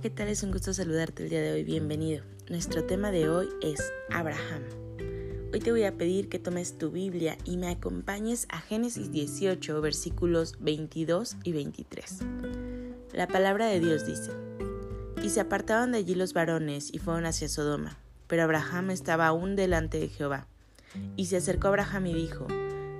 [0.00, 0.28] ¿Qué tal?
[0.28, 1.62] Es un gusto saludarte el día de hoy.
[1.62, 2.24] Bienvenido.
[2.48, 4.62] Nuestro tema de hoy es Abraham.
[5.52, 9.82] Hoy te voy a pedir que tomes tu Biblia y me acompañes a Génesis 18,
[9.82, 12.18] versículos 22 y 23.
[13.12, 14.32] La palabra de Dios dice,
[15.22, 19.54] Y se apartaban de allí los varones y fueron hacia Sodoma, pero Abraham estaba aún
[19.54, 20.48] delante de Jehová.
[21.16, 22.46] Y se acercó Abraham y dijo,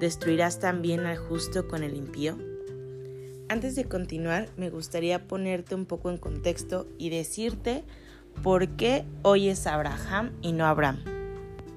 [0.00, 2.38] ¿Destruirás también al justo con el impío?
[3.50, 7.82] Antes de continuar, me gustaría ponerte un poco en contexto y decirte
[8.44, 11.00] por qué hoy es Abraham y no Abraham.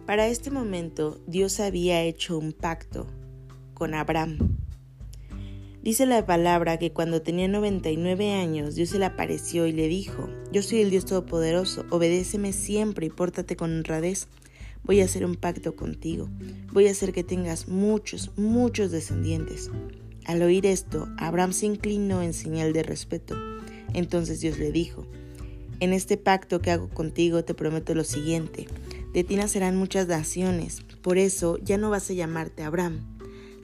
[0.05, 3.07] Para este momento, Dios había hecho un pacto
[3.73, 4.55] con Abraham.
[5.81, 10.29] Dice la palabra que cuando tenía 99 años, Dios se le apareció y le dijo,
[10.51, 14.27] yo soy el Dios Todopoderoso, obedéceme siempre y pórtate con honradez.
[14.83, 16.29] Voy a hacer un pacto contigo.
[16.71, 19.71] Voy a hacer que tengas muchos, muchos descendientes.
[20.25, 23.35] Al oír esto, Abraham se inclinó en señal de respeto.
[23.93, 25.05] Entonces Dios le dijo,
[25.79, 28.67] En este pacto que hago contigo te prometo lo siguiente,
[29.13, 33.01] de ti nacerán muchas naciones, por eso ya no vas a llamarte Abraham,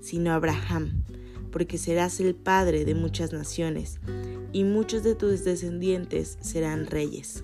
[0.02, 1.03] sino Abraham,
[1.52, 3.99] porque serás el padre de muchas naciones,
[4.52, 7.43] y muchos de tus descendientes serán reyes.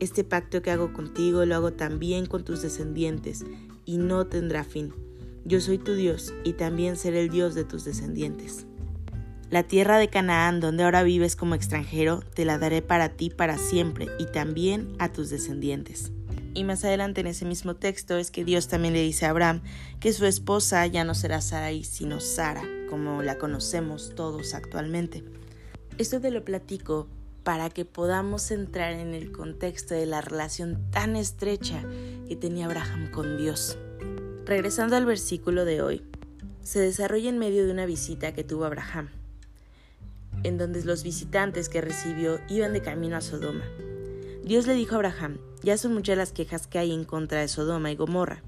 [0.00, 3.44] Este pacto que hago contigo lo hago también con tus descendientes,
[3.86, 4.92] y no tendrá fin
[5.44, 8.66] yo soy tu Dios y también seré el Dios de tus descendientes.
[9.50, 13.58] La tierra de Canaán, donde ahora vives como extranjero, te la daré para ti para
[13.58, 16.12] siempre y también a tus descendientes.
[16.54, 19.60] Y más adelante en ese mismo texto es que Dios también le dice a Abraham
[20.00, 25.24] que su esposa ya no será Sarai, sino Sara, como la conocemos todos actualmente.
[25.98, 27.08] Esto te lo platico
[27.42, 31.84] para que podamos entrar en el contexto de la relación tan estrecha
[32.28, 33.78] que tenía Abraham con Dios.
[34.46, 36.02] Regresando al versículo de hoy,
[36.62, 39.08] se desarrolla en medio de una visita que tuvo Abraham,
[40.42, 43.64] en donde los visitantes que recibió iban de camino a Sodoma.
[44.44, 47.48] Dios le dijo a Abraham, ya son muchas las quejas que hay en contra de
[47.48, 48.42] Sodoma y Gomorra.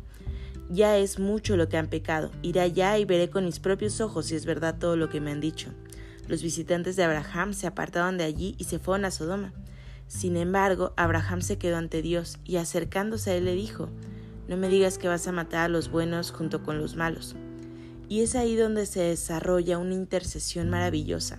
[0.68, 2.30] Ya es mucho lo que han pecado.
[2.42, 5.30] Iré allá y veré con mis propios ojos si es verdad todo lo que me
[5.30, 5.70] han dicho.
[6.28, 9.54] Los visitantes de Abraham se apartaron de allí y se fueron a Sodoma.
[10.08, 13.88] Sin embargo, Abraham se quedó ante Dios y acercándose a él le dijo,
[14.48, 17.34] no me digas que vas a matar a los buenos junto con los malos.
[18.08, 21.38] Y es ahí donde se desarrolla una intercesión maravillosa.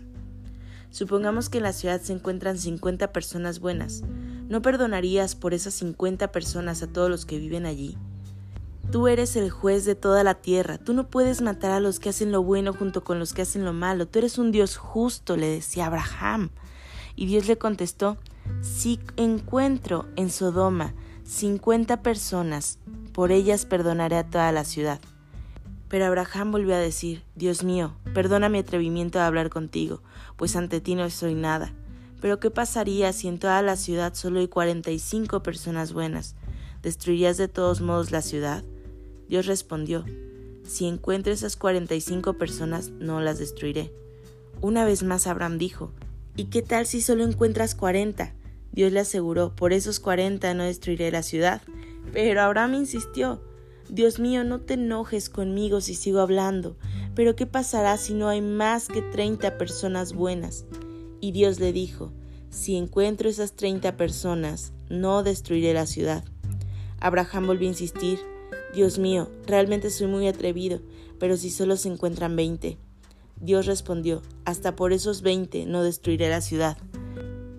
[0.90, 4.04] Supongamos que en la ciudad se encuentran 50 personas buenas.
[4.50, 7.98] ¿No perdonarías por esas 50 personas a todos los que viven allí?
[8.92, 10.78] Tú eres el juez de toda la tierra.
[10.78, 13.66] Tú no puedes matar a los que hacen lo bueno junto con los que hacen
[13.66, 14.08] lo malo.
[14.08, 16.50] Tú eres un Dios justo, le decía Abraham.
[17.16, 18.18] Y Dios le contestó,
[18.62, 20.94] si encuentro en Sodoma
[21.28, 22.80] 50 personas,
[23.12, 25.02] por ellas perdonaré a toda la ciudad.
[25.90, 30.02] Pero Abraham volvió a decir, Dios mío, perdona mi atrevimiento de hablar contigo,
[30.38, 31.74] pues ante ti no soy nada.
[32.22, 36.36] Pero ¿qué pasaría si en toda la ciudad solo hay 45 personas buenas?
[36.82, 38.64] ¿Destruirías de todos modos la ciudad?
[39.28, 40.06] Dios respondió,
[40.64, 43.92] si encuentro esas 45 personas, no las destruiré.
[44.62, 45.92] Una vez más Abraham dijo,
[46.38, 48.34] ¿y qué tal si solo encuentras 40?
[48.78, 51.64] Dios le aseguró, por esos cuarenta no destruiré la ciudad.
[52.14, 53.42] Pero Abraham insistió,
[53.90, 56.78] Dios mío, no te enojes conmigo si sigo hablando,
[57.16, 60.66] pero ¿qué pasará si no hay más que treinta personas buenas?
[61.20, 62.14] Y Dios le dijo,
[62.52, 66.24] si encuentro esas treinta personas, no destruiré la ciudad.
[67.00, 68.20] Abraham volvió a insistir,
[68.76, 70.82] Dios mío, realmente soy muy atrevido,
[71.18, 72.78] pero si solo se encuentran veinte.
[73.42, 76.78] Dios respondió, hasta por esos veinte no destruiré la ciudad.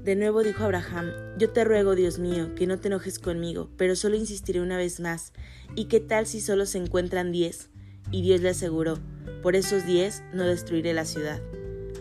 [0.09, 3.95] De nuevo dijo Abraham, Yo te ruego, Dios mío, que no te enojes conmigo, pero
[3.95, 5.35] solo insistiré una vez más.
[5.75, 7.69] ¿Y qué tal si solo se encuentran diez?
[8.11, 8.99] Y Dios le aseguró,
[9.43, 11.43] Por esos diez no destruiré la ciudad.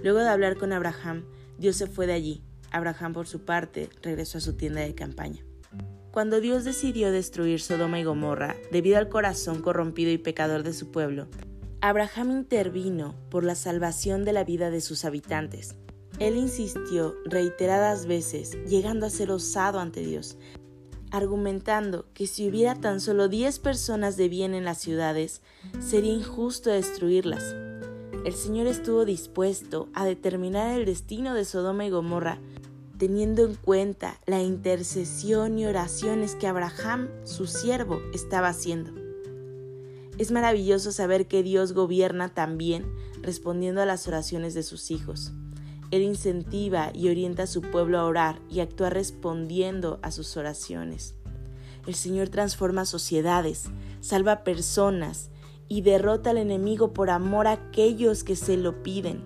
[0.06, 1.26] Luego de hablar con Abraham,
[1.58, 2.44] Dios se fue de allí.
[2.72, 5.44] Abraham, por su parte, regresó a su tienda de campaña.
[6.12, 10.92] Cuando Dios decidió destruir Sodoma y Gomorra, debido al corazón corrompido y pecador de su
[10.92, 11.28] pueblo,
[11.82, 15.76] Abraham intervino por la salvación de la vida de sus habitantes.
[16.20, 20.38] Él insistió reiteradas veces, llegando a ser osado ante Dios,
[21.12, 25.42] argumentando que si hubiera tan solo diez personas de bien en las ciudades,
[25.80, 27.56] sería injusto destruirlas.
[28.26, 32.40] el Señor estuvo dispuesto a determinar el destino de Sodoma y Gomorra,
[32.98, 38.92] teniendo en cuenta la intercesión y oraciones que Abraham, su siervo, estaba haciendo.
[40.18, 42.92] Es maravilloso saber que Dios gobierna también
[43.22, 45.32] respondiendo a las oraciones de sus hijos.
[45.92, 51.16] Él incentiva y orienta a su pueblo a orar y actúa respondiendo a sus oraciones.
[51.86, 53.66] El Señor transforma sociedades,
[54.02, 55.30] salva personas
[55.70, 59.24] y derrota al enemigo por amor a aquellos que se lo piden.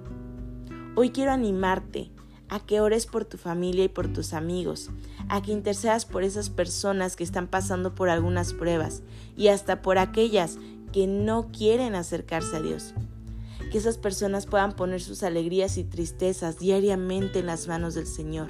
[0.96, 2.12] Hoy quiero animarte
[2.50, 4.90] a que ores por tu familia y por tus amigos,
[5.30, 9.02] a que intercedas por esas personas que están pasando por algunas pruebas
[9.38, 10.58] y hasta por aquellas
[10.92, 12.94] que no quieren acercarse a Dios.
[13.72, 18.50] Que esas personas puedan poner sus alegrías y tristezas diariamente en las manos del Señor.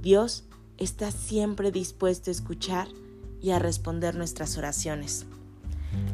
[0.00, 0.44] Dios
[0.78, 2.88] está siempre dispuesto a escuchar
[3.42, 5.26] y a responder nuestras oraciones.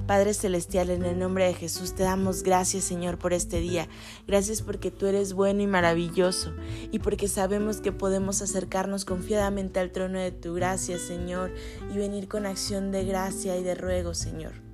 [0.07, 3.89] Padre Celestial, en el nombre de Jesús te damos gracias Señor por este día.
[4.27, 6.53] Gracias porque tú eres bueno y maravilloso
[6.91, 11.53] y porque sabemos que podemos acercarnos confiadamente al trono de tu gracia Señor
[11.93, 14.72] y venir con acción de gracia y de ruego Señor.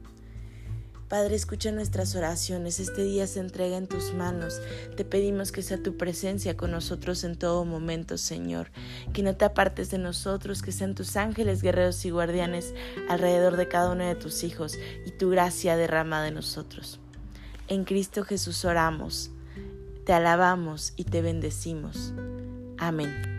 [1.09, 2.81] Padre, escucha nuestras oraciones.
[2.81, 4.61] Este día se entrega en tus manos.
[4.95, 8.71] Te pedimos que sea tu presencia con nosotros en todo momento, Señor.
[9.15, 12.75] Que no te apartes de nosotros, que sean tus ángeles, guerreros y guardianes
[13.09, 17.01] alrededor de cada uno de tus hijos y tu gracia derrama de nosotros.
[17.69, 19.31] En Cristo Jesús oramos,
[20.05, 22.13] te alabamos y te bendecimos.
[22.79, 23.39] Amén.